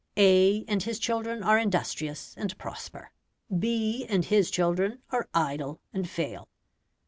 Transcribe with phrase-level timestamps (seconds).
[0.17, 3.11] A and his children are industrious, and prosper;
[3.59, 6.49] B and his children are idle, and fail.